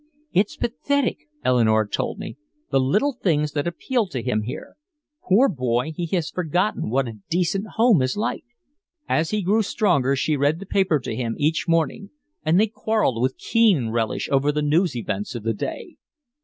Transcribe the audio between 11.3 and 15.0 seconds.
each morning, and they quarreled with keen relish over the news